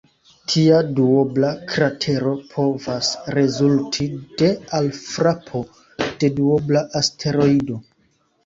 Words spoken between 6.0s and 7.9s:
de duobla asteroido.